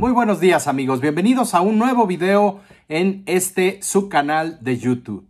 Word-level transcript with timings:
Muy 0.00 0.12
buenos 0.12 0.40
días 0.40 0.66
amigos, 0.66 1.02
bienvenidos 1.02 1.52
a 1.52 1.60
un 1.60 1.76
nuevo 1.76 2.06
video 2.06 2.62
en 2.88 3.22
este 3.26 3.82
su 3.82 4.08
canal 4.08 4.56
de 4.62 4.78
YouTube. 4.78 5.28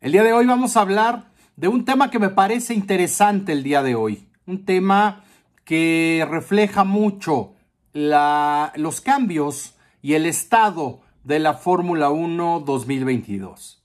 El 0.00 0.12
día 0.12 0.22
de 0.22 0.32
hoy 0.32 0.46
vamos 0.46 0.74
a 0.74 0.80
hablar 0.80 1.32
de 1.56 1.68
un 1.68 1.84
tema 1.84 2.10
que 2.10 2.18
me 2.18 2.30
parece 2.30 2.72
interesante 2.72 3.52
el 3.52 3.62
día 3.62 3.82
de 3.82 3.96
hoy, 3.96 4.26
un 4.46 4.64
tema 4.64 5.22
que 5.66 6.26
refleja 6.30 6.84
mucho 6.84 7.52
la, 7.92 8.72
los 8.76 9.02
cambios 9.02 9.74
y 10.00 10.14
el 10.14 10.24
estado 10.24 11.02
de 11.22 11.38
la 11.38 11.52
Fórmula 11.52 12.08
1 12.08 12.60
2022. 12.60 13.84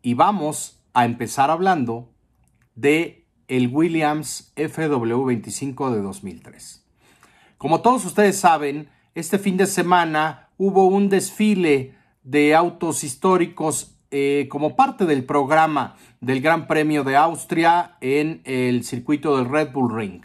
Y 0.00 0.14
vamos 0.14 0.80
a 0.94 1.04
empezar 1.04 1.50
hablando 1.50 2.14
de 2.76 3.26
el 3.46 3.68
Williams 3.68 4.54
FW25 4.56 5.90
de 5.90 6.00
2003. 6.00 6.86
Como 7.58 7.82
todos 7.82 8.06
ustedes 8.06 8.40
saben, 8.40 8.88
este 9.18 9.38
fin 9.40 9.56
de 9.56 9.66
semana 9.66 10.48
hubo 10.58 10.84
un 10.84 11.08
desfile 11.08 11.96
de 12.22 12.54
autos 12.54 13.02
históricos 13.02 13.96
eh, 14.12 14.46
como 14.48 14.76
parte 14.76 15.06
del 15.06 15.24
programa 15.24 15.96
del 16.20 16.40
Gran 16.40 16.68
Premio 16.68 17.02
de 17.02 17.16
Austria 17.16 17.96
en 18.00 18.42
el 18.44 18.84
circuito 18.84 19.36
del 19.36 19.48
Red 19.48 19.72
Bull 19.72 19.92
Ring. 19.92 20.24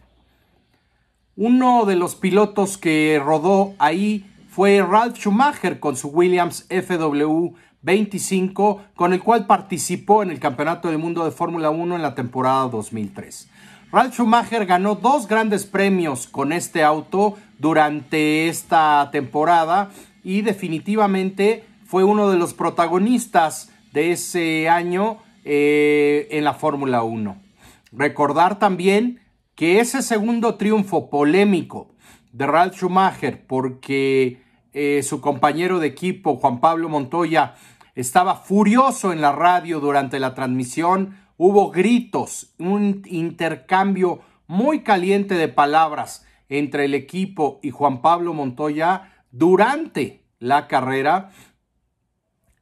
Uno 1.36 1.86
de 1.86 1.96
los 1.96 2.14
pilotos 2.14 2.78
que 2.78 3.20
rodó 3.24 3.74
ahí 3.80 4.30
fue 4.48 4.84
Ralf 4.84 5.18
Schumacher 5.18 5.80
con 5.80 5.96
su 5.96 6.10
Williams 6.10 6.70
FW25, 6.70 8.80
con 8.94 9.14
el 9.14 9.24
cual 9.24 9.48
participó 9.48 10.22
en 10.22 10.30
el 10.30 10.40
Campeonato 10.40 10.90
del 10.90 11.00
Mundo 11.00 11.26
de 11.26 11.32
Fórmula 11.32 11.72
1 11.72 11.96
en 11.96 12.04
la 12.04 12.14
temporada 12.14 12.70
2003. 12.70 13.50
Ralf 13.94 14.16
Schumacher 14.16 14.66
ganó 14.66 14.96
dos 14.96 15.28
grandes 15.28 15.68
premios 15.68 16.26
con 16.26 16.52
este 16.52 16.84
auto 16.84 17.38
durante 17.60 18.48
esta 18.48 19.08
temporada 19.12 19.92
y 20.24 20.42
definitivamente 20.42 21.64
fue 21.86 22.04
uno 22.04 22.32
de 22.32 22.40
los 22.40 22.56
protagonistas 22.56 23.72
de 23.92 24.12
ese 24.12 24.68
año 24.68 25.20
eh, 25.46 26.28
en 26.32 26.44
la 26.44 26.56
Fórmula 26.56 27.04
1. 27.04 27.38
Recordar 27.92 28.58
también 28.58 29.20
que 29.54 29.80
ese 29.80 30.02
segundo 30.02 30.56
triunfo 30.56 31.12
polémico 31.12 31.92
de 32.32 32.48
Ralf 32.48 32.76
Schumacher 32.76 33.46
porque 33.46 34.42
eh, 34.74 35.04
su 35.04 35.22
compañero 35.22 35.78
de 35.80 35.86
equipo 35.86 36.38
Juan 36.38 36.62
Pablo 36.62 36.90
Montoya 36.90 37.54
estaba 37.94 38.38
furioso 38.38 39.14
en 39.14 39.22
la 39.22 39.34
radio 39.34 39.80
durante 39.80 40.20
la 40.20 40.34
transmisión 40.34 41.16
hubo 41.46 41.72
gritos, 41.72 42.54
un 42.58 43.02
intercambio 43.06 44.22
muy 44.48 44.82
caliente 44.82 45.36
de 45.36 45.50
palabras 45.50 46.26
entre 46.48 46.86
el 46.86 46.94
equipo 46.94 47.60
y 47.62 47.70
Juan 47.70 48.02
Pablo 48.02 48.34
Montoya 48.34 49.12
durante 49.30 50.24
la 50.40 50.70
carrera, 50.70 51.32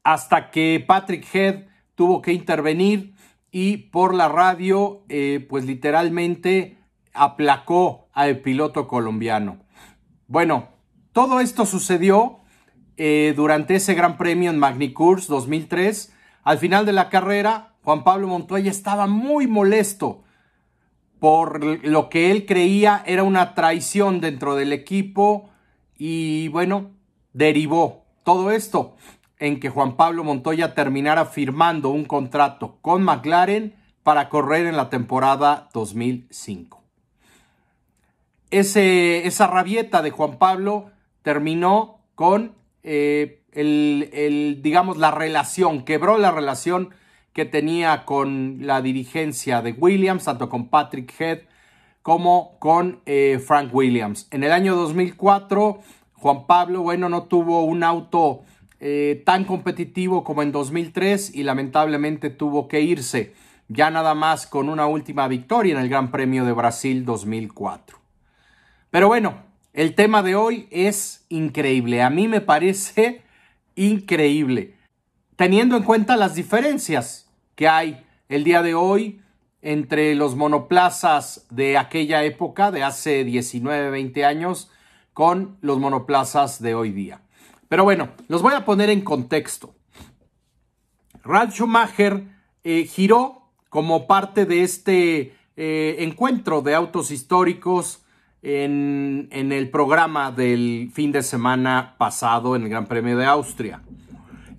hasta 0.04 0.50
que 0.50 0.84
Patrick 0.84 1.28
Head 1.32 1.66
tuvo 1.94 2.24
que 2.24 2.34
intervenir 2.34 3.14
y 3.52 3.78
por 3.78 4.16
la 4.16 4.30
radio, 4.30 5.04
eh, 5.10 5.46
pues 5.48 5.66
literalmente 5.66 6.80
aplacó 7.14 8.08
al 8.14 8.40
piloto 8.40 8.88
colombiano. 8.88 9.60
Bueno, 10.26 10.70
todo 11.12 11.40
esto 11.40 11.68
sucedió 11.68 12.40
eh, 12.98 13.34
durante 13.36 13.76
ese 13.76 13.94
Gran 13.94 14.18
Premio 14.18 14.50
en 14.50 14.58
Magny-Cours 14.58 15.28
2003. 15.28 16.16
Al 16.44 16.58
final 16.58 16.88
de 16.88 16.94
la 16.94 17.10
carrera, 17.10 17.71
Juan 17.84 18.04
Pablo 18.04 18.28
Montoya 18.28 18.72
estaba 18.72 19.08
muy 19.08 19.48
molesto 19.48 20.24
por 21.20 21.64
lo 21.86 22.10
que 22.10 22.32
él 22.32 22.46
creía 22.46 23.04
era 23.06 23.24
una 23.24 23.54
traición 23.54 24.22
dentro 24.22 24.56
del 24.56 24.74
equipo 24.74 25.50
y 25.98 26.48
bueno, 26.48 26.92
derivó 27.34 28.06
todo 28.24 28.52
esto 28.52 28.96
en 29.38 29.60
que 29.60 29.70
Juan 29.70 29.98
Pablo 29.98 30.24
Montoya 30.24 30.74
terminara 30.74 31.26
firmando 31.26 31.90
un 31.90 32.06
contrato 32.06 32.78
con 32.82 33.04
McLaren 33.04 33.76
para 34.04 34.30
correr 34.30 34.66
en 34.66 34.78
la 34.78 34.90
temporada 34.90 35.70
2005. 35.74 36.84
Ese, 38.50 39.28
esa 39.28 39.48
rabieta 39.48 40.02
de 40.02 40.12
Juan 40.12 40.38
Pablo 40.38 40.92
terminó 41.22 42.00
con 42.16 42.56
eh, 42.84 43.44
el, 43.52 44.60
digamos, 44.62 44.98
la 44.98 45.12
relación, 45.12 45.84
quebró 45.84 46.18
la 46.18 46.32
relación 46.32 46.94
que 47.34 47.46
tenía 47.46 48.06
con 48.06 48.60
la 48.62 48.82
dirigencia 48.82 49.62
de 49.62 49.72
Williams, 49.72 50.26
tanto 50.26 50.50
con 50.50 50.68
Patrick 50.68 51.14
Head 51.20 51.40
como 52.02 52.58
con 52.60 53.02
eh, 53.06 53.40
Frank 53.46 53.74
Williams. 53.74 54.28
En 54.32 54.44
el 54.44 54.52
año 54.52 54.76
2004, 54.76 55.80
Juan 56.14 56.48
Pablo, 56.48 56.82
bueno, 56.82 57.10
no 57.10 57.24
tuvo 57.24 57.64
un 57.64 57.84
auto 57.84 58.44
eh, 58.80 59.22
tan 59.26 59.46
competitivo 59.46 60.24
como 60.24 60.42
en 60.42 60.52
2003 60.52 61.36
y 61.36 61.44
lamentablemente 61.44 62.30
tuvo 62.30 62.68
que 62.68 62.82
irse 62.82 63.34
ya 63.68 63.90
nada 63.90 64.16
más 64.16 64.48
con 64.48 64.68
una 64.68 64.86
última 64.88 65.28
victoria 65.28 65.74
en 65.74 65.80
el 65.80 65.88
Gran 65.88 66.12
Premio 66.12 66.44
de 66.44 66.52
Brasil 66.52 67.06
2004. 67.06 67.98
Pero 68.90 69.08
bueno, 69.08 69.36
el 69.74 69.96
tema 69.96 70.24
de 70.24 70.36
hoy 70.36 70.68
es 70.72 71.26
increíble. 71.30 72.02
A 72.02 72.10
mí 72.10 72.28
me 72.28 72.42
parece 72.42 73.22
increíble 73.76 74.76
teniendo 75.42 75.76
en 75.76 75.82
cuenta 75.82 76.18
las 76.18 76.36
diferencias 76.36 77.28
que 77.56 77.68
hay 77.68 78.06
el 78.30 78.44
día 78.44 78.62
de 78.62 78.76
hoy 78.76 79.22
entre 79.64 80.14
los 80.14 80.36
monoplazas 80.36 81.48
de 81.50 81.80
aquella 81.80 82.24
época, 82.24 82.70
de 82.70 82.84
hace 82.84 83.24
19, 83.24 83.90
20 83.90 84.24
años, 84.24 84.70
con 85.14 85.58
los 85.62 85.80
monoplazas 85.80 86.62
de 86.62 86.76
hoy 86.76 86.92
día. 86.92 87.22
Pero 87.70 87.84
bueno, 87.84 88.10
los 88.28 88.44
voy 88.44 88.54
a 88.54 88.66
poner 88.66 88.92
en 88.92 89.02
contexto. 89.02 89.74
Ralf 91.24 91.56
Schumacher 91.56 92.24
eh, 92.64 92.84
giró 92.84 93.50
como 93.70 94.06
parte 94.06 94.46
de 94.46 94.62
este 94.62 95.36
eh, 95.56 95.96
encuentro 95.98 96.62
de 96.62 96.76
autos 96.76 97.10
históricos 97.10 98.04
en, 98.44 99.28
el 99.32 99.72
programa 99.72 100.32
del 100.32 100.92
fin 100.94 101.12
de 101.12 101.24
semana 101.24 101.96
pasado 101.98 102.56
en 102.56 102.62
el 102.62 102.70
Gran 102.70 102.86
Premio 102.86 103.18
de 103.18 103.26
Austria. 103.26 103.82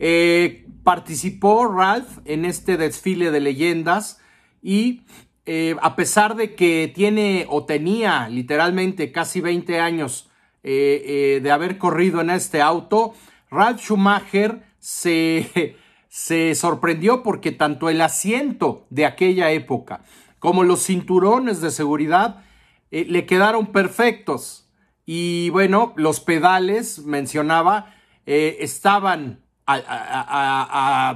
Eh, 0.00 0.62
participó 0.82 1.66
Ralph 1.66 2.18
en 2.24 2.44
este 2.44 2.76
desfile 2.76 3.30
de 3.30 3.40
leyendas 3.40 4.20
y 4.62 5.02
eh, 5.44 5.74
a 5.82 5.96
pesar 5.96 6.36
de 6.36 6.54
que 6.54 6.90
tiene 6.94 7.46
o 7.48 7.64
tenía 7.64 8.28
literalmente 8.28 9.10
casi 9.10 9.40
20 9.40 9.80
años 9.80 10.30
eh, 10.62 11.02
eh, 11.04 11.40
de 11.42 11.50
haber 11.50 11.78
corrido 11.78 12.20
en 12.20 12.30
este 12.30 12.62
auto, 12.62 13.14
Ralph 13.50 13.80
Schumacher 13.80 14.62
se, 14.78 15.76
se 16.08 16.54
sorprendió 16.54 17.24
porque 17.24 17.50
tanto 17.50 17.90
el 17.90 18.00
asiento 18.00 18.86
de 18.90 19.04
aquella 19.04 19.50
época 19.50 20.04
como 20.38 20.62
los 20.62 20.84
cinturones 20.86 21.60
de 21.60 21.70
seguridad 21.70 22.44
le 22.90 23.26
quedaron 23.26 23.68
perfectos. 23.68 24.68
Y 25.06 25.50
bueno, 25.50 25.94
los 25.96 26.18
pedales, 26.18 26.98
mencionaba, 26.98 27.94
estaban 28.26 29.41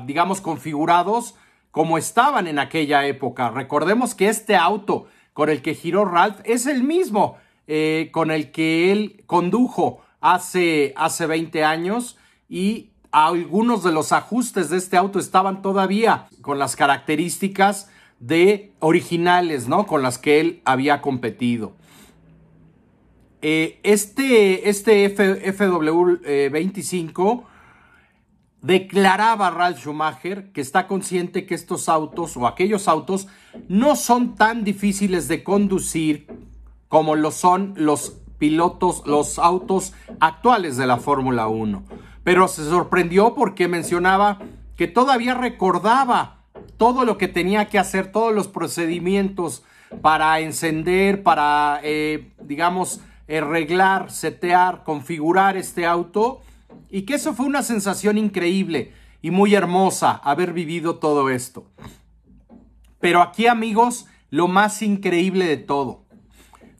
digamos, 0.06 0.40
configurados 0.40 1.34
como 1.70 1.98
estaban 1.98 2.46
en 2.46 2.58
aquella 2.58 3.06
época. 3.06 3.50
Recordemos 3.50 4.14
que 4.14 4.28
este 4.28 4.56
auto 4.56 5.06
con 5.32 5.50
el 5.50 5.60
que 5.60 5.74
giró 5.74 6.06
Ralph 6.06 6.40
es 6.44 6.66
el 6.66 6.82
mismo 6.82 7.36
eh, 7.66 8.10
con 8.12 8.30
el 8.30 8.52
que 8.52 8.92
él 8.92 9.24
condujo 9.26 10.00
hace, 10.20 10.94
hace 10.96 11.26
20 11.26 11.64
años 11.64 12.16
y 12.48 12.90
algunos 13.10 13.82
de 13.82 13.92
los 13.92 14.12
ajustes 14.12 14.70
de 14.70 14.76
este 14.76 14.96
auto 14.96 15.18
estaban 15.18 15.62
todavía 15.62 16.28
con 16.42 16.58
las 16.58 16.76
características 16.76 17.90
de 18.20 18.72
originales, 18.78 19.68
¿no? 19.68 19.86
Con 19.86 20.02
las 20.02 20.18
que 20.18 20.40
él 20.40 20.60
había 20.64 21.02
competido. 21.02 21.72
Eh, 23.42 23.80
este, 23.82 24.68
este 24.68 25.14
FW25 25.14 27.44
declaraba 28.66 29.50
Ralf 29.50 29.78
Schumacher 29.78 30.50
que 30.52 30.60
está 30.60 30.88
consciente 30.88 31.46
que 31.46 31.54
estos 31.54 31.88
autos 31.88 32.36
o 32.36 32.48
aquellos 32.48 32.88
autos 32.88 33.28
no 33.68 33.94
son 33.94 34.34
tan 34.34 34.64
difíciles 34.64 35.28
de 35.28 35.44
conducir 35.44 36.26
como 36.88 37.14
lo 37.14 37.30
son 37.30 37.74
los 37.76 38.18
pilotos, 38.38 39.04
los 39.06 39.38
autos 39.38 39.94
actuales 40.18 40.76
de 40.76 40.86
la 40.86 40.96
Fórmula 40.96 41.46
1. 41.46 41.84
Pero 42.24 42.48
se 42.48 42.64
sorprendió 42.64 43.34
porque 43.34 43.68
mencionaba 43.68 44.40
que 44.76 44.88
todavía 44.88 45.34
recordaba 45.34 46.40
todo 46.76 47.04
lo 47.04 47.18
que 47.18 47.28
tenía 47.28 47.68
que 47.68 47.78
hacer, 47.78 48.10
todos 48.10 48.34
los 48.34 48.48
procedimientos 48.48 49.62
para 50.02 50.40
encender, 50.40 51.22
para, 51.22 51.80
eh, 51.84 52.32
digamos, 52.42 53.00
arreglar, 53.28 54.10
setear, 54.10 54.82
configurar 54.82 55.56
este 55.56 55.86
auto 55.86 56.42
y 56.90 57.02
que 57.02 57.14
eso 57.14 57.34
fue 57.34 57.46
una 57.46 57.62
sensación 57.62 58.18
increíble 58.18 58.92
y 59.22 59.30
muy 59.30 59.54
hermosa 59.54 60.12
haber 60.12 60.52
vivido 60.52 60.96
todo 60.96 61.30
esto. 61.30 61.70
Pero 63.00 63.22
aquí 63.22 63.46
amigos, 63.46 64.06
lo 64.30 64.48
más 64.48 64.82
increíble 64.82 65.46
de 65.46 65.56
todo. 65.56 66.04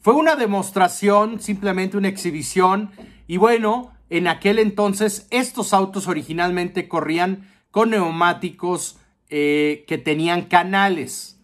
Fue 0.01 0.13
una 0.13 0.35
demostración, 0.35 1.41
simplemente 1.41 1.97
una 1.97 2.07
exhibición 2.07 2.91
Y 3.27 3.37
bueno, 3.37 3.91
en 4.09 4.27
aquel 4.27 4.57
entonces 4.59 5.27
estos 5.31 5.73
autos 5.73 6.07
originalmente 6.07 6.87
corrían 6.87 7.49
con 7.71 7.89
neumáticos 7.89 8.97
eh, 9.29 9.83
que 9.87 9.97
tenían 9.97 10.43
canales. 10.43 11.41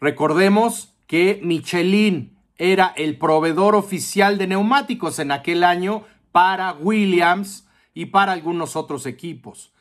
Recordemos 0.00 0.94
que 1.06 1.40
Michelin 1.42 2.38
era 2.56 2.94
el 2.96 3.18
proveedor 3.18 3.74
oficial 3.74 4.38
de 4.38 4.46
neumáticos 4.46 5.18
en 5.18 5.30
aquel 5.30 5.62
año 5.62 6.04
para 6.32 6.72
Williams 6.72 7.68
y 7.94 8.06
para 8.06 8.32
algunos 8.32 8.76
otros 8.76 9.06
equipos. 9.06 9.72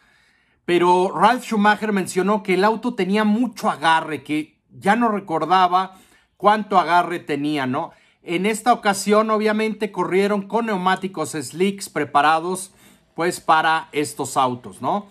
Pero 0.66 1.12
Ralf 1.14 1.44
Schumacher 1.44 1.92
mencionó 1.92 2.44
que 2.44 2.54
el 2.54 2.64
auto 2.64 2.94
tenía 2.94 3.24
mucho 3.24 3.70
agarre, 3.70 4.24
que 4.24 4.60
ya 4.70 4.96
no 4.96 5.10
recordaba 5.10 5.98
cuánto 6.38 6.80
agarre 6.80 7.20
tenía, 7.20 7.66
¿no? 7.66 7.92
En 8.24 8.46
esta 8.46 8.72
ocasión, 8.72 9.30
obviamente, 9.32 9.92
corrieron 9.92 10.48
con 10.48 10.68
neumáticos 10.68 11.32
slicks 11.32 11.90
preparados, 11.90 12.72
pues, 13.16 13.40
para 13.42 13.90
estos 13.92 14.38
autos, 14.38 14.82
¿no? 14.82 15.08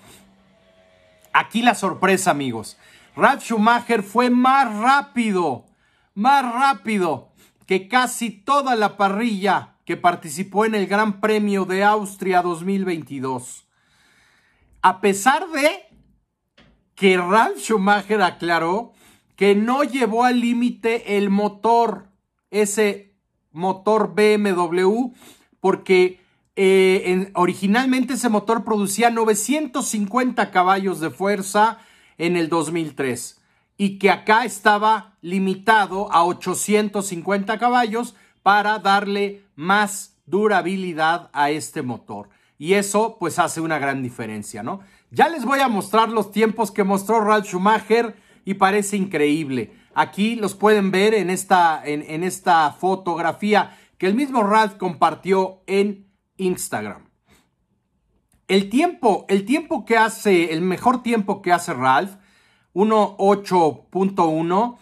Aquí 1.32 1.62
la 1.62 1.75
sorpresa, 1.75 2.31
amigos. 2.31 2.79
Ralf 3.17 3.43
Schumacher 3.43 4.02
fue 4.02 4.31
más 4.31 4.73
rápido, 4.79 5.64
más 6.14 6.43
rápido 6.52 7.29
que 7.67 7.88
casi 7.88 8.31
toda 8.31 8.76
la 8.76 8.97
parrilla 8.97 9.75
que 9.90 9.96
participó 9.96 10.64
en 10.64 10.76
el 10.76 10.87
Gran 10.87 11.20
Premio 11.20 11.64
de 11.64 11.82
Austria 11.82 12.42
2022. 12.42 13.66
A 14.82 15.00
pesar 15.00 15.48
de 15.50 15.69
que 16.94 17.16
Ralf 17.16 17.58
Schumacher 17.58 18.22
aclaró 18.22 18.92
que 19.34 19.56
no 19.56 19.82
llevó 19.82 20.22
al 20.22 20.38
límite 20.38 21.16
el 21.16 21.28
motor, 21.28 22.06
ese 22.52 23.16
motor 23.50 24.14
BMW, 24.14 25.12
porque 25.58 26.20
eh, 26.54 27.32
originalmente 27.34 28.14
ese 28.14 28.28
motor 28.28 28.62
producía 28.62 29.10
950 29.10 30.52
caballos 30.52 31.00
de 31.00 31.10
fuerza 31.10 31.78
en 32.16 32.37
el 32.37 32.48
2003 32.48 33.42
y 33.76 33.98
que 33.98 34.10
acá 34.10 34.44
estaba 34.44 35.16
limitado 35.20 36.12
a 36.12 36.25
850 36.25 37.58
caballos 37.58 38.14
para 38.42 38.78
darle 38.78 39.44
más 39.56 40.16
durabilidad 40.26 41.31
a 41.32 41.50
este 41.50 41.82
motor. 41.82 42.28
Y 42.58 42.75
eso 42.75 43.16
pues 43.19 43.38
hace 43.38 43.60
una 43.60 43.78
gran 43.78 44.02
diferencia, 44.02 44.62
¿no? 44.62 44.81
Ya 45.10 45.28
les 45.28 45.44
voy 45.44 45.60
a 45.60 45.69
mostrar 45.69 46.10
los 46.10 46.31
tiempos 46.31 46.70
que 46.70 46.84
mostró 46.84 47.20
Ralf 47.20 47.46
Schumacher 47.46 48.14
y 48.44 48.54
parece 48.54 48.96
increíble. 48.96 49.72
Aquí 49.94 50.37
los 50.37 50.54
pueden 50.54 50.90
ver 50.90 51.14
en 51.14 51.31
esta, 51.31 51.82
en, 51.84 52.22
esta 52.22 52.70
fotografía 52.72 53.76
que 53.98 54.06
el 54.06 54.14
mismo 54.14 54.42
Ralph 54.42 54.76
compartió 54.76 55.62
en 55.66 56.06
Instagram. 56.37 57.08
El 58.46 58.70
tiempo, 58.70 59.26
el 59.28 59.44
tiempo 59.44 59.84
que 59.84 59.96
hace, 59.96 60.52
el 60.52 60.60
mejor 60.60 61.02
tiempo 61.02 61.42
que 61.42 61.52
hace 61.52 61.75
Ralph, 61.75 62.16
1.8.1, 62.72 64.78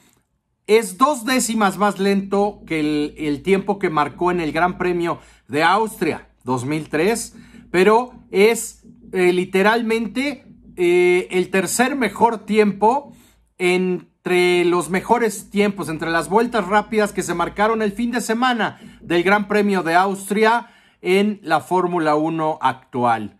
es 0.68 0.98
dos 0.98 1.24
décimas 1.24 1.78
más 1.78 1.98
lento 1.98 2.60
que 2.66 2.78
el, 3.16 3.42
tiempo 3.42 3.78
que 3.78 3.88
marcó 3.88 4.30
en 4.30 4.38
el 4.38 4.52
Gran 4.52 4.76
Premio 4.76 5.18
de 5.48 5.64
Austria 5.64 6.28
2003, 6.44 7.34
pero 7.70 8.12
es 8.30 8.84
eh, 9.12 9.32
literalmente 9.32 10.44
eh, 10.76 11.26
el 11.30 11.48
tercer 11.50 11.96
mejor 11.96 12.44
tiempo 12.44 13.14
entre 13.56 14.66
los 14.66 14.90
mejores 14.90 15.48
tiempos, 15.48 15.88
entre 15.88 16.10
las 16.10 16.28
vueltas 16.28 16.66
rápidas 16.66 17.12
que 17.12 17.22
se 17.22 17.34
marcaron 17.34 17.80
el 17.80 17.92
fin 17.92 18.10
de 18.10 18.20
semana 18.20 18.78
del 19.00 19.22
Gran 19.22 19.48
Premio 19.48 19.82
de 19.82 19.94
Austria 19.94 20.68
en 21.00 21.40
la 21.42 21.60
Fórmula 21.60 22.14
1 22.14 22.58
actual. 22.60 23.38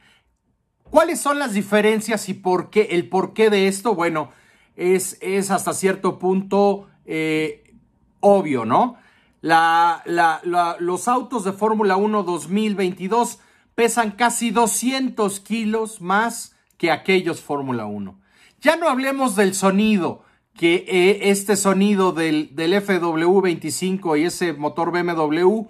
¿Cuáles 0.85 1.21
son 1.21 1.39
las 1.39 1.53
diferencias 1.53 2.31
y 2.31 2.35
por 2.35 2.71
qué? 2.71 2.89
El 2.93 3.11
porqué 3.11 3.51
de 3.51 3.69
esto, 3.69 3.95
bueno, 3.95 4.31
es, 4.77 5.19
es 5.21 5.51
hasta 5.51 5.75
cierto 5.75 6.19
punto 6.19 6.89
eh, 7.09 7.75
obvio, 8.21 8.65
¿no? 8.65 8.97
los 9.41 11.09
autos 11.09 11.45
de 11.45 11.53
Fórmula 11.53 11.97
1 11.97 12.23
2022 12.23 13.39
pesan 13.75 14.11
casi 14.13 14.51
200 14.51 15.41
kilos 15.41 16.01
más 16.01 16.55
que 16.77 16.91
aquellos 16.91 17.41
Fórmula 17.41 17.87
1. 17.87 18.21
Ya 18.61 18.77
no 18.77 18.89
hablemos 18.89 19.37
del 19.37 19.55
sonido, 19.55 20.25
que 20.55 20.85
eh, 20.89 21.31
este 21.31 21.57
sonido 21.57 22.13
del, 22.13 22.55
del 22.57 22.75
FW25 22.75 24.21
y 24.21 24.25
ese 24.25 24.53
motor 24.53 24.91
BMW 24.91 25.69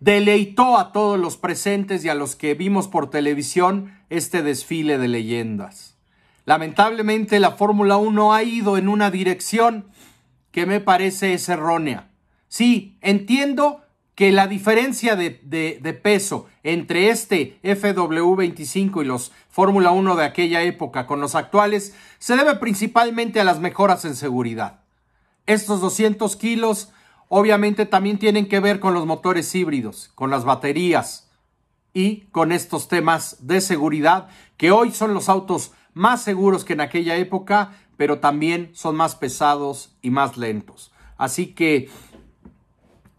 deleitó 0.00 0.78
a 0.78 0.92
todos 0.92 1.20
los 1.20 1.36
presentes 1.36 2.04
y 2.04 2.08
a 2.08 2.14
los 2.14 2.34
que 2.34 2.54
vimos 2.54 2.88
por 2.88 3.10
televisión 3.10 3.92
este 4.08 4.42
desfile 4.42 4.96
de 4.98 5.08
leyendas. 5.08 5.98
Lamentablemente 6.46 7.38
la 7.38 7.50
Fórmula 7.50 7.98
1 7.98 8.32
ha 8.32 8.42
ido 8.42 8.78
en 8.78 8.88
una 8.88 9.10
dirección 9.10 9.88
que 10.58 10.66
me 10.66 10.80
parece 10.80 11.34
es 11.34 11.48
errónea. 11.48 12.10
Sí, 12.48 12.98
entiendo 13.00 13.82
que 14.16 14.32
la 14.32 14.48
diferencia 14.48 15.14
de, 15.14 16.00
peso 16.02 16.48
entre 16.64 17.10
este 17.10 17.60
FW25 17.62 19.02
y 19.02 19.04
los 19.04 19.30
Fórmula 19.50 19.92
1 19.92 20.16
de 20.16 20.24
aquella 20.24 20.62
época 20.62 21.06
con 21.06 21.20
los 21.20 21.36
actuales 21.36 21.94
se 22.18 22.34
debe 22.34 22.56
principalmente 22.56 23.38
a 23.38 23.44
las 23.44 23.60
mejoras 23.60 24.04
en 24.04 24.16
seguridad. 24.16 24.80
Estos 25.46 25.80
200 25.80 26.34
kilos 26.34 26.90
obviamente 27.28 27.86
también 27.86 28.18
tienen 28.18 28.48
que 28.48 28.58
ver 28.58 28.80
con 28.80 28.94
los 28.94 29.06
motores 29.06 29.54
híbridos, 29.54 30.10
con 30.16 30.28
las 30.28 30.44
baterías 30.44 31.30
y 31.94 32.22
con 32.32 32.50
estos 32.50 32.88
temas 32.88 33.46
de 33.46 33.60
seguridad 33.60 34.26
que 34.56 34.72
hoy 34.72 34.90
son 34.90 35.14
los 35.14 35.28
autos 35.28 35.70
más 35.94 36.22
seguros 36.22 36.64
que 36.64 36.72
en 36.72 36.80
aquella 36.80 37.14
época, 37.14 37.78
pero 37.98 38.20
también 38.20 38.70
son 38.72 38.96
más 38.96 39.16
pesados 39.16 39.94
y 40.00 40.08
más 40.08 40.38
lentos. 40.38 40.92
Así 41.18 41.48
que 41.48 41.90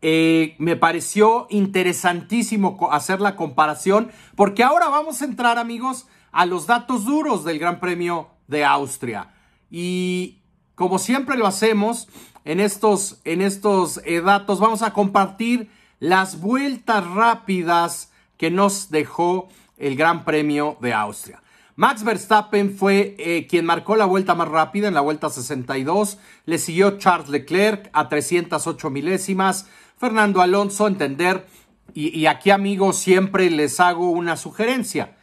eh, 0.01 0.55
me 0.57 0.77
pareció 0.77 1.45
interesantísimo 1.49 2.89
hacer 2.91 3.19
la 3.19 3.35
comparación 3.35 4.09
porque 4.37 4.63
ahora 4.63 4.87
vamos 4.87 5.21
a 5.21 5.25
entrar 5.25 5.59
amigos 5.59 6.07
a 6.31 6.45
los 6.45 6.65
datos 6.65 7.03
duros 7.03 7.43
del 7.43 7.59
Gran 7.59 7.81
Premio 7.81 8.29
de 8.47 8.63
Austria. 8.63 9.33
Y 9.69 10.39
como 10.75 10.97
siempre 10.97 11.37
lo 11.37 11.45
hacemos 11.45 12.07
en 12.45 12.61
estos, 12.61 13.19
en 13.25 13.41
estos 13.41 13.99
eh, 14.05 14.21
datos, 14.21 14.61
vamos 14.61 14.81
a 14.81 14.93
compartir 14.93 15.69
las 15.99 16.39
vueltas 16.39 17.05
rápidas 17.05 18.13
que 18.37 18.49
nos 18.49 18.89
dejó 18.89 19.49
el 19.77 19.97
Gran 19.97 20.23
Premio 20.23 20.77
de 20.79 20.93
Austria. 20.93 21.41
Max 21.79 22.03
Verstappen 22.03 22.75
fue 22.75 23.15
eh, 23.17 23.47
quien 23.47 23.65
marcó 23.65 23.95
la 23.95 24.03
vuelta 24.03 24.35
más 24.35 24.49
rápida 24.49 24.89
en 24.89 24.93
la 24.93 24.99
vuelta 24.99 25.29
62. 25.29 26.17
Le 26.43 26.57
siguió 26.57 26.97
Charles 26.97 27.29
Leclerc 27.29 27.89
a 27.93 28.09
308 28.09 28.89
milésimas. 28.89 29.65
Fernando 29.97 30.41
Alonso, 30.41 30.87
entender, 30.87 31.47
y, 31.93 32.25
aquí 32.25 32.51
amigos 32.51 32.97
siempre 32.97 33.49
les 33.49 33.79
hago 33.79 34.09
una 34.11 34.35
sugerencia. 34.35 35.15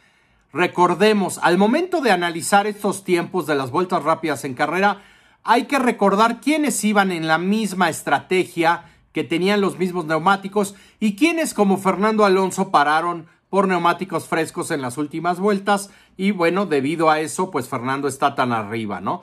Recordemos, 0.51 1.39
al 1.43 1.59
momento 1.59 2.01
de 2.01 2.09
analizar 2.09 2.65
estos 2.65 3.03
tiempos 3.03 3.45
de 3.45 3.53
las 3.53 3.69
vueltas 3.69 4.01
rápidas 4.01 4.43
en 4.43 4.55
carrera, 4.55 5.03
hay 5.43 5.65
que 5.65 5.77
recordar 5.77 6.41
quiénes 6.41 6.83
iban 6.83 7.11
en 7.11 7.27
la 7.27 7.37
misma 7.37 7.87
estrategia, 7.87 8.85
que 9.11 9.23
tenían 9.23 9.61
los 9.61 9.77
mismos 9.77 10.05
neumáticos 10.05 10.73
y 10.99 11.15
quiénes 11.15 11.53
como 11.53 11.77
Fernando 11.77 12.25
Alonso 12.25 12.71
pararon 12.71 13.27
por 13.49 13.67
neumáticos 13.67 14.27
frescos 14.27 14.71
en 14.71 14.81
las 14.81 14.97
últimas 14.97 15.39
vueltas 15.39 15.89
y 16.17 16.31
bueno, 16.31 16.65
debido 16.65 17.09
a 17.09 17.19
eso, 17.19 17.51
pues 17.51 17.67
Fernando 17.69 18.07
está 18.07 18.35
tan 18.35 18.51
arriba, 18.51 19.01
¿no? 19.01 19.21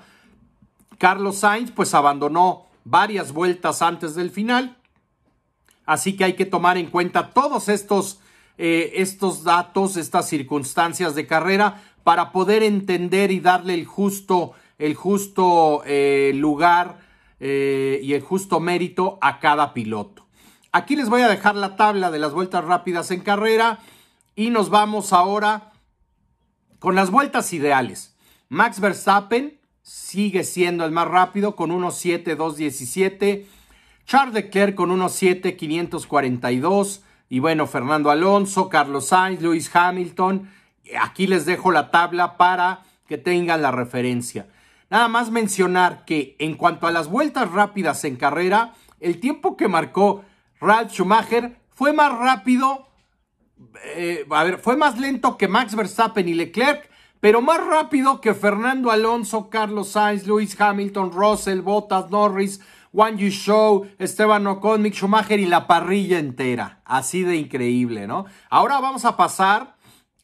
Carlos 0.98 1.38
Sainz 1.38 1.70
pues 1.70 1.94
abandonó 1.94 2.66
varias 2.84 3.32
vueltas 3.32 3.82
antes 3.82 4.14
del 4.14 4.30
final 4.30 4.78
Así 5.86 6.16
que 6.16 6.24
hay 6.24 6.32
que 6.34 6.46
tomar 6.46 6.78
en 6.78 6.86
cuenta 6.86 7.30
todos 7.30 7.68
estos, 7.68 8.20
eh, 8.58 8.92
estos 8.96 9.44
datos, 9.44 9.96
estas 9.96 10.28
circunstancias 10.28 11.14
de 11.14 11.26
carrera 11.26 11.82
para 12.04 12.32
poder 12.32 12.62
entender 12.62 13.30
y 13.30 13.40
darle 13.40 13.74
el 13.74 13.84
justo, 13.84 14.52
el 14.78 14.94
justo 14.94 15.82
eh, 15.84 16.32
lugar 16.34 16.98
eh, 17.40 18.00
y 18.02 18.14
el 18.14 18.22
justo 18.22 18.60
mérito 18.60 19.18
a 19.20 19.40
cada 19.40 19.74
piloto. 19.74 20.26
Aquí 20.72 20.96
les 20.96 21.08
voy 21.08 21.22
a 21.22 21.28
dejar 21.28 21.54
la 21.54 21.76
tabla 21.76 22.10
de 22.10 22.18
las 22.18 22.32
vueltas 22.32 22.64
rápidas 22.64 23.10
en 23.10 23.20
carrera 23.20 23.78
y 24.36 24.50
nos 24.50 24.70
vamos 24.70 25.12
ahora 25.12 25.72
con 26.78 26.94
las 26.94 27.10
vueltas 27.10 27.52
ideales. 27.52 28.16
Max 28.48 28.80
Verstappen 28.80 29.58
sigue 29.82 30.44
siendo 30.44 30.84
el 30.84 30.90
más 30.90 31.08
rápido 31.08 31.56
con 31.56 31.70
1.7.217. 31.70 33.46
Charles 34.06 34.34
Leclerc 34.34 34.74
con 34.74 34.90
1.7, 34.90 35.56
542. 35.56 37.02
Y 37.28 37.38
bueno, 37.38 37.66
Fernando 37.66 38.10
Alonso, 38.10 38.68
Carlos 38.68 39.06
Sainz, 39.06 39.40
Lewis 39.40 39.74
Hamilton. 39.74 40.50
Aquí 41.00 41.26
les 41.26 41.46
dejo 41.46 41.70
la 41.72 41.90
tabla 41.90 42.36
para 42.36 42.82
que 43.06 43.18
tengan 43.18 43.62
la 43.62 43.70
referencia. 43.70 44.46
Nada 44.90 45.08
más 45.08 45.30
mencionar 45.30 46.04
que 46.04 46.36
en 46.38 46.54
cuanto 46.54 46.86
a 46.86 46.92
las 46.92 47.08
vueltas 47.08 47.50
rápidas 47.50 48.04
en 48.04 48.16
carrera, 48.16 48.74
el 49.00 49.20
tiempo 49.20 49.56
que 49.56 49.68
marcó 49.68 50.24
Ralf 50.60 50.92
Schumacher 50.92 51.58
fue 51.74 51.92
más 51.92 52.16
rápido 52.16 52.86
eh, 53.84 54.26
a 54.30 54.44
ver, 54.44 54.58
fue 54.58 54.76
más 54.76 54.98
lento 54.98 55.36
que 55.36 55.48
Max 55.48 55.74
Verstappen 55.74 56.28
y 56.28 56.34
Leclerc, 56.34 56.90
pero 57.20 57.40
más 57.40 57.64
rápido 57.64 58.20
que 58.20 58.34
Fernando 58.34 58.90
Alonso, 58.90 59.48
Carlos 59.48 59.88
Sainz, 59.88 60.26
Lewis 60.26 60.60
Hamilton, 60.60 61.12
Russell, 61.12 61.60
Bottas, 61.60 62.10
Norris, 62.10 62.60
Juan 62.92 63.16
Yu 63.16 63.28
Show, 63.30 63.88
Esteban 63.98 64.46
Ocon, 64.46 64.82
Mick 64.82 64.94
Schumacher 64.94 65.40
y 65.40 65.46
la 65.46 65.66
parrilla 65.66 66.18
entera. 66.18 66.80
Así 66.84 67.22
de 67.22 67.36
increíble, 67.36 68.06
¿no? 68.06 68.26
Ahora 68.50 68.80
vamos 68.80 69.04
a 69.04 69.16
pasar 69.16 69.74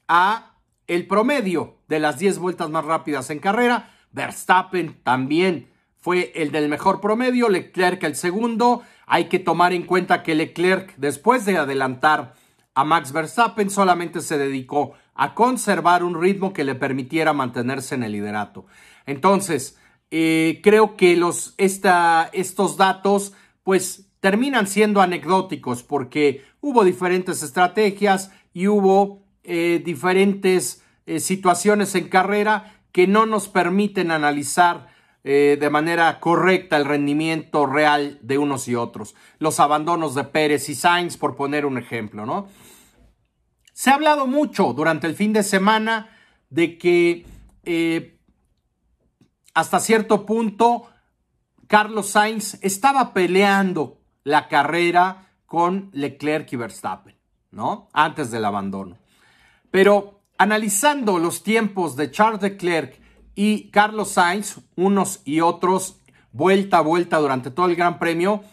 a 0.07 0.53
el 0.87 1.07
promedio 1.07 1.79
de 1.89 2.01
las 2.01 2.19
10 2.19 2.39
vueltas 2.39 2.71
más 2.71 2.85
rápidas 2.85 3.31
en 3.31 3.39
carrera. 3.39 3.91
Verstappen 4.13 5.01
también 5.03 5.71
fue 5.97 6.33
el 6.35 6.53
del 6.53 6.69
mejor 6.69 7.01
promedio, 7.01 7.49
Leclerc 7.49 8.03
el 8.05 8.17
segundo. 8.17 8.83
Hay 9.07 9.25
que 9.25 9.39
tomar 9.39 9.73
en 9.73 9.83
cuenta 9.83 10.23
que 10.23 10.35
Leclerc, 10.35 10.95
después 10.97 11.45
de 11.45 11.59
adelantar 11.59 12.35
a 12.81 12.85
Max 12.85 13.13
Verstappen, 13.13 13.69
solamente 13.69 14.23
se 14.23 14.39
dedicó 14.39 14.95
a 15.15 15.35
conservar 15.35 16.03
un 16.03 16.19
ritmo 16.19 16.55
que 16.55 16.65
le 16.65 16.75
permitiera 16.75 17.35
mantenerse 17.35 17.95
en 17.95 18.05
el 18.05 18.13
liderato. 18.13 18.65
Entonces, 19.05 19.79
eh, 20.11 20.61
creo 20.63 20.97
que 20.97 21.15
los, 21.15 21.55
estos 21.59 22.77
datos, 22.79 23.35
pues, 23.63 24.07
terminan 24.21 24.67
siendo 24.67 25.03
anecdóticos 25.03 25.83
porque 25.83 26.43
hubo 26.63 26.83
diferentes 26.85 27.43
estrategias 27.43 28.33
y 28.55 28.67
hubo 28.67 29.25
eh, 29.45 29.83
diferentes 29.85 30.83
eh, 31.05 31.21
situaciones 31.21 31.95
en 31.95 32.09
carrera 32.09 32.81
que 32.93 33.07
no 33.07 33.27
nos 33.27 33.49
permiten 33.49 34.11
analizar 34.11 34.89
de 35.23 35.69
manera 35.71 36.19
correcta 36.19 36.79
el 36.79 36.87
rendimiento 36.87 37.67
real 37.67 38.19
de 38.23 38.39
unos 38.39 38.69
y 38.69 38.75
otros. 38.75 39.15
Los 39.39 39.61
abandonos 39.61 40.15
de 40.15 40.25
Pérez 40.25 40.71
y 40.71 40.75
Sainz, 40.75 41.19
por 41.19 41.37
poner 41.37 41.67
un 41.67 41.77
ejemplo, 41.77 42.25
¿no? 42.25 42.49
Se 43.81 43.89
ha 43.89 43.95
hablado 43.95 44.27
mucho 44.27 44.75
durante 44.75 45.07
el 45.07 45.15
fin 45.15 45.33
de 45.33 45.43
semana 45.43 46.11
de 46.51 46.77
que 46.77 47.25
eh, 47.65 48.21
hasta 49.55 49.81
cierto 49.81 50.27
punto 50.27 50.91
Carlos 51.67 52.11
Sainz 52.11 52.59
estaba 52.61 53.15
peleando 53.15 53.97
la 54.23 54.49
carrera 54.49 55.31
con 55.47 55.89
Leclerc 55.95 56.53
y 56.53 56.57
Verstappen, 56.57 57.17
¿no? 57.53 57.89
Antes 57.95 58.31
del 58.31 58.45
abandono. 58.45 58.99
Pero 59.71 60.21
analizando 60.37 61.19
los 61.19 61.43
tiempos 61.43 61.97
de 61.97 62.11
Charles 62.11 62.43
Leclerc 62.43 63.01
y 63.35 63.71
Carlos 63.71 64.11
Sainz, 64.11 64.59
unos 64.77 65.23
y 65.25 65.41
otros, 65.41 65.97
vuelta 66.33 66.77
a 66.77 66.83
vuelta 66.83 67.17
durante 67.17 67.51
todo 67.51 67.65
el 67.65 67.77
Gran 67.77 67.99
Premio, 67.99 68.45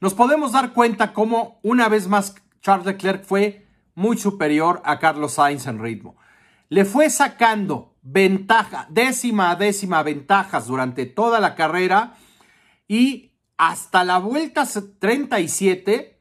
nos 0.00 0.14
podemos 0.14 0.52
dar 0.52 0.72
cuenta 0.72 1.12
cómo 1.12 1.58
una 1.64 1.88
vez 1.88 2.06
más 2.06 2.36
Charles 2.60 2.86
Leclerc 2.86 3.24
fue 3.24 3.65
muy 3.96 4.16
superior 4.16 4.80
a 4.84 5.00
Carlos 5.00 5.32
Sainz 5.32 5.66
en 5.66 5.82
ritmo. 5.82 6.16
Le 6.68 6.84
fue 6.84 7.10
sacando 7.10 7.96
ventaja, 8.02 8.86
décima 8.90 9.50
a 9.50 9.56
décima 9.56 10.04
ventajas 10.04 10.68
durante 10.68 11.06
toda 11.06 11.40
la 11.40 11.56
carrera 11.56 12.14
y 12.86 13.32
hasta 13.56 14.04
la 14.04 14.18
vuelta 14.18 14.64
37, 14.98 16.20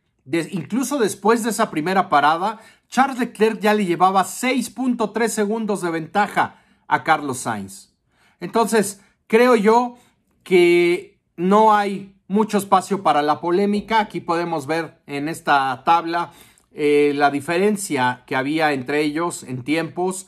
incluso 0.51 0.97
después 0.97 1.43
de 1.43 1.51
esa 1.51 1.69
primera 1.69 2.09
parada, 2.09 2.59
Charles 2.87 3.19
Leclerc 3.19 3.59
ya 3.59 3.73
le 3.73 3.85
llevaba 3.85 4.23
6.3 4.23 5.27
segundos 5.27 5.81
de 5.81 5.91
ventaja 5.91 6.61
a 6.87 7.03
Carlos 7.03 7.39
Sainz. 7.39 7.93
Entonces, 8.39 9.01
creo 9.27 9.55
yo 9.55 9.97
que 10.43 11.19
no 11.35 11.75
hay 11.75 12.15
mucho 12.27 12.57
espacio 12.57 13.03
para 13.03 13.21
la 13.21 13.41
polémica. 13.41 13.99
Aquí 13.99 14.21
podemos 14.21 14.65
ver 14.65 15.01
en 15.07 15.27
esta 15.27 15.83
tabla 15.83 16.31
eh, 16.77 17.13
la 17.15 17.31
diferencia 17.31 18.23
que 18.27 18.35
había 18.35 18.73
entre 18.73 19.01
ellos 19.01 19.43
en 19.43 19.63
tiempos. 19.63 20.27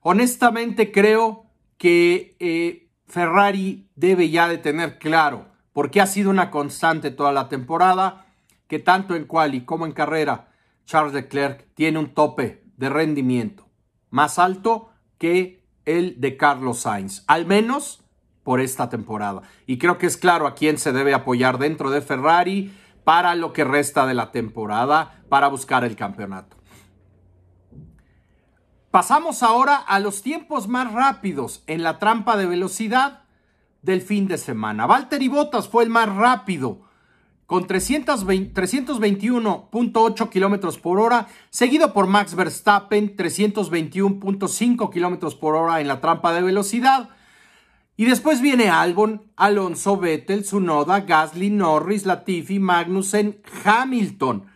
Honestamente 0.00 0.92
creo 0.92 1.46
que 1.76 2.36
eh, 2.38 2.88
Ferrari 3.08 3.88
debe 3.96 4.30
ya 4.30 4.46
de 4.46 4.58
tener 4.58 5.00
claro, 5.00 5.48
porque 5.72 6.00
ha 6.00 6.06
sido 6.06 6.30
una 6.30 6.52
constante 6.52 7.10
toda 7.10 7.32
la 7.32 7.48
temporada, 7.48 8.26
que 8.68 8.78
tanto 8.78 9.16
en 9.16 9.24
quali 9.24 9.64
como 9.64 9.84
en 9.84 9.92
carrera, 9.92 10.52
Charles 10.84 11.14
Leclerc 11.14 11.66
tiene 11.74 11.98
un 11.98 12.14
tope 12.14 12.62
de 12.76 12.88
rendimiento 12.88 13.68
más 14.10 14.38
alto 14.38 14.90
que 15.18 15.64
el 15.84 16.20
de 16.20 16.36
Carlos 16.36 16.80
Sainz, 16.80 17.24
al 17.26 17.46
menos 17.46 18.04
por 18.44 18.60
esta 18.60 18.88
temporada. 18.88 19.42
Y 19.66 19.78
creo 19.78 19.98
que 19.98 20.06
es 20.06 20.16
claro 20.16 20.46
a 20.46 20.54
quién 20.54 20.78
se 20.78 20.92
debe 20.92 21.14
apoyar 21.14 21.58
dentro 21.58 21.90
de 21.90 22.02
Ferrari 22.02 22.72
para 23.04 23.34
lo 23.34 23.52
que 23.52 23.64
resta 23.64 24.06
de 24.06 24.14
la 24.14 24.30
temporada 24.32 25.22
para 25.28 25.48
buscar 25.48 25.84
el 25.84 25.96
campeonato. 25.96 26.56
Pasamos 28.90 29.42
ahora 29.42 29.76
a 29.76 30.00
los 30.00 30.22
tiempos 30.22 30.68
más 30.68 30.92
rápidos 30.92 31.62
en 31.66 31.82
la 31.82 31.98
trampa 31.98 32.36
de 32.36 32.46
velocidad 32.46 33.24
del 33.80 34.02
fin 34.02 34.28
de 34.28 34.36
semana. 34.38 34.86
Valtteri 34.86 35.28
Bottas 35.28 35.68
fue 35.68 35.84
el 35.84 35.90
más 35.90 36.14
rápido 36.14 36.82
con 37.46 37.66
321.8 37.66 40.28
kilómetros 40.30 40.78
por 40.78 41.00
hora, 41.00 41.26
seguido 41.50 41.92
por 41.92 42.06
Max 42.06 42.34
Verstappen, 42.34 43.14
321.5 43.16 44.90
kilómetros 44.90 45.34
por 45.34 45.56
hora 45.56 45.80
en 45.80 45.88
la 45.88 46.00
trampa 46.00 46.32
de 46.32 46.42
velocidad. 46.42 47.10
Y 47.96 48.06
después 48.06 48.40
viene 48.40 48.70
Albon, 48.70 49.30
Alonso, 49.36 49.98
Vettel, 49.98 50.44
Zunoda, 50.44 51.00
Gasly, 51.00 51.50
Norris, 51.50 52.06
Latifi, 52.06 52.58
Magnussen, 52.58 53.42
Hamilton. 53.64 54.46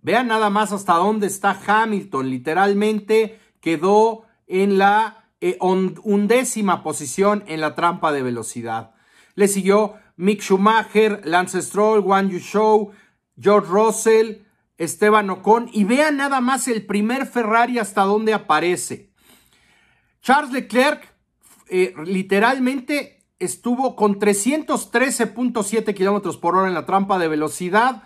Vean 0.00 0.28
nada 0.28 0.50
más 0.50 0.72
hasta 0.72 0.94
dónde 0.94 1.26
está 1.26 1.58
Hamilton. 1.66 2.30
Literalmente 2.30 3.40
quedó 3.60 4.24
en 4.46 4.78
la 4.78 5.24
eh, 5.40 5.58
undécima 5.60 6.82
posición 6.82 7.42
en 7.46 7.60
la 7.60 7.74
trampa 7.74 8.12
de 8.12 8.22
velocidad. 8.22 8.94
Le 9.34 9.48
siguió 9.48 9.94
Mick 10.16 10.42
Schumacher, 10.42 11.22
Lance 11.24 11.60
Stroll, 11.62 12.02
Juan 12.02 12.30
Show, 12.30 12.92
George 13.38 13.68
Russell, 13.68 14.42
Esteban 14.78 15.30
Ocon. 15.30 15.68
Y 15.72 15.84
vean 15.84 16.16
nada 16.16 16.40
más 16.40 16.68
el 16.68 16.86
primer 16.86 17.26
Ferrari 17.26 17.78
hasta 17.78 18.02
dónde 18.02 18.34
aparece. 18.34 19.10
Charles 20.22 20.52
Leclerc 20.52 21.13
eh, 21.68 21.94
literalmente 22.04 23.24
estuvo 23.38 23.96
con 23.96 24.18
313.7 24.18 25.94
kilómetros 25.94 26.36
por 26.36 26.56
hora 26.56 26.68
en 26.68 26.74
la 26.74 26.86
trampa 26.86 27.18
de 27.18 27.28
velocidad 27.28 28.02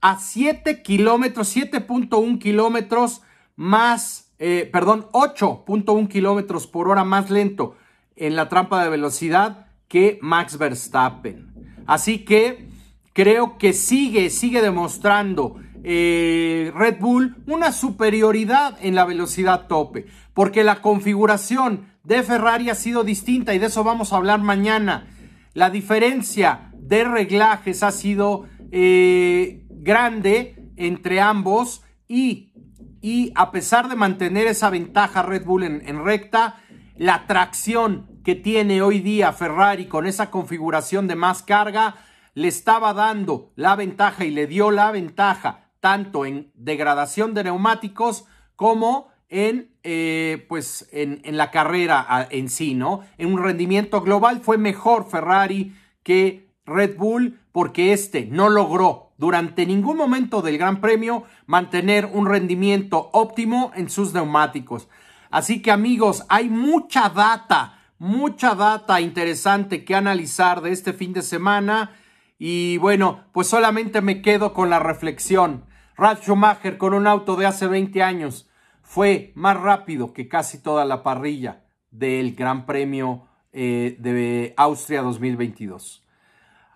a 0.00 0.18
7 0.18 0.82
kilómetros, 0.82 1.56
7.1 1.56 2.38
kilómetros 2.38 3.22
más, 3.56 4.32
eh, 4.38 4.68
perdón, 4.72 5.06
8.1 5.12 6.08
kilómetros 6.08 6.66
por 6.66 6.88
hora 6.88 7.04
más 7.04 7.30
lento 7.30 7.76
en 8.16 8.36
la 8.36 8.48
trampa 8.48 8.82
de 8.82 8.90
velocidad 8.90 9.66
que 9.88 10.18
Max 10.20 10.58
Verstappen. 10.58 11.52
Así 11.86 12.24
que 12.24 12.68
creo 13.12 13.58
que 13.58 13.72
sigue, 13.72 14.28
sigue 14.28 14.60
demostrando 14.60 15.56
eh, 15.82 16.72
Red 16.74 16.98
Bull 16.98 17.36
una 17.46 17.72
superioridad 17.72 18.76
en 18.80 18.94
la 18.94 19.04
velocidad 19.04 19.66
tope, 19.68 20.06
porque 20.32 20.64
la 20.64 20.82
configuración 20.82 21.93
de 22.04 22.22
Ferrari 22.22 22.70
ha 22.70 22.74
sido 22.74 23.02
distinta 23.02 23.54
y 23.54 23.58
de 23.58 23.66
eso 23.66 23.82
vamos 23.82 24.12
a 24.12 24.16
hablar 24.16 24.40
mañana. 24.40 25.08
La 25.54 25.70
diferencia 25.70 26.70
de 26.74 27.04
reglajes 27.04 27.82
ha 27.82 27.90
sido 27.90 28.46
eh, 28.70 29.64
grande 29.70 30.56
entre 30.76 31.20
ambos 31.20 31.82
y, 32.06 32.52
y, 33.00 33.32
a 33.34 33.50
pesar 33.50 33.88
de 33.88 33.96
mantener 33.96 34.46
esa 34.46 34.68
ventaja 34.68 35.22
Red 35.22 35.44
Bull 35.44 35.62
en, 35.62 35.82
en 35.88 36.04
recta, 36.04 36.60
la 36.96 37.26
tracción 37.26 38.20
que 38.22 38.34
tiene 38.34 38.82
hoy 38.82 39.00
día 39.00 39.32
Ferrari 39.32 39.86
con 39.86 40.06
esa 40.06 40.30
configuración 40.30 41.08
de 41.08 41.16
más 41.16 41.42
carga 41.42 41.96
le 42.34 42.48
estaba 42.48 42.92
dando 42.92 43.52
la 43.56 43.76
ventaja 43.76 44.24
y 44.24 44.30
le 44.30 44.46
dio 44.46 44.70
la 44.70 44.90
ventaja 44.90 45.70
tanto 45.80 46.26
en 46.26 46.50
degradación 46.54 47.34
de 47.34 47.44
neumáticos 47.44 48.24
como 48.56 49.08
en, 49.34 49.68
eh, 49.82 50.46
pues 50.48 50.88
en, 50.92 51.20
la 51.36 51.50
carrera 51.50 52.28
en 52.30 52.48
sí, 52.48 52.74
¿no? 52.74 53.00
En 53.18 53.32
un 53.32 53.42
rendimiento 53.42 54.00
global 54.00 54.40
fue 54.40 54.58
mejor 54.58 55.10
Ferrari 55.10 55.74
que 56.04 56.52
Red 56.64 56.96
Bull 56.96 57.40
porque 57.50 57.92
este 57.92 58.26
no 58.26 58.48
logró 58.48 59.10
durante 59.18 59.66
ningún 59.66 59.96
momento 59.96 60.40
del 60.40 60.56
Gran 60.56 60.80
Premio 60.80 61.24
mantener 61.46 62.08
un 62.12 62.26
rendimiento 62.26 63.10
óptimo 63.12 63.72
en 63.74 63.90
sus 63.90 64.14
neumáticos. 64.14 64.88
Así 65.32 65.60
que 65.60 65.72
amigos, 65.72 66.24
hay 66.28 66.48
mucha 66.48 67.08
data, 67.08 67.80
mucha 67.98 68.54
data 68.54 69.00
interesante 69.00 69.84
que 69.84 69.96
analizar 69.96 70.60
de 70.60 70.70
este 70.70 70.92
fin 70.92 71.12
de 71.12 71.22
semana. 71.22 71.90
Y 72.38 72.78
bueno, 72.78 73.24
pues 73.32 73.48
solamente 73.48 74.00
me 74.00 74.22
quedo 74.22 74.54
con 74.54 74.70
la 74.70 74.78
reflexión. 74.78 75.64
Ralf 75.96 76.22
Schumacher 76.22 76.78
con 76.78 76.94
un 76.94 77.08
auto 77.08 77.34
de 77.34 77.46
hace 77.46 77.66
20 77.66 78.00
años 78.00 78.48
fue 78.84 79.32
más 79.34 79.58
rápido 79.58 80.12
que 80.12 80.28
casi 80.28 80.58
toda 80.58 80.84
la 80.84 81.02
parrilla 81.02 81.64
del 81.90 82.34
Gran 82.34 82.66
Premio 82.66 83.26
eh, 83.52 83.96
de 83.98 84.54
Austria 84.56 85.02
2022. 85.02 86.04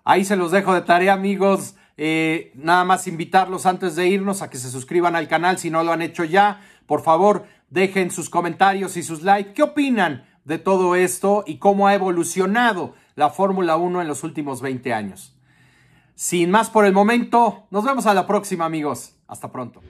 Ahí 0.04 0.24
se 0.24 0.36
los 0.36 0.50
dejo 0.50 0.74
de 0.74 0.80
tarea, 0.80 1.12
amigos. 1.12 1.76
Eh, 1.98 2.50
nada 2.54 2.84
más 2.84 3.06
invitarlos 3.06 3.66
antes 3.66 3.94
de 3.94 4.08
irnos 4.08 4.40
a 4.40 4.48
que 4.48 4.56
se 4.56 4.70
suscriban 4.70 5.16
al 5.16 5.28
canal 5.28 5.58
si 5.58 5.68
no 5.70 5.82
lo 5.82 5.92
han 5.92 6.00
hecho 6.00 6.22
ya 6.22 6.60
Por 6.86 7.02
favor, 7.02 7.46
dejen 7.70 8.10
sus 8.10 8.30
comentarios 8.30 8.96
y 8.96 9.02
sus 9.02 9.22
likes. 9.22 9.52
¿Qué 9.52 9.62
opinan 9.62 10.24
de 10.44 10.58
todo 10.58 10.96
esto 10.96 11.44
y 11.46 11.58
cómo 11.58 11.88
ha 11.88 11.94
evolucionado 11.94 12.94
la 13.16 13.28
Fórmula 13.28 13.76
1 13.76 14.00
en 14.00 14.08
los 14.08 14.24
últimos 14.24 14.62
20 14.62 14.94
años? 14.94 15.36
Sin 16.14 16.50
más 16.50 16.70
por 16.70 16.86
el 16.86 16.94
momento, 16.94 17.66
nos 17.70 17.84
vemos 17.84 18.06
a 18.06 18.14
la 18.14 18.26
próxima 18.26 18.64
amigos. 18.64 19.14
Hasta 19.26 19.52
pronto. 19.52 19.82